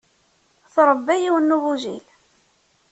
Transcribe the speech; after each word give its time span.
Tṛebba 0.73 1.13
yiwen 1.21 1.49
n 1.53 1.55
ugujil. 1.57 2.05